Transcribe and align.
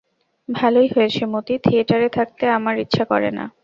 ভালোই 0.49 0.87
হয়েছে 0.87 1.23
মতি, 1.33 1.53
থিয়েটারে 1.63 2.07
থাকতে 2.17 2.43
আমার 2.57 2.75
ইচ্ছে 2.83 3.03
করে 3.05 3.29
না। 3.37 3.45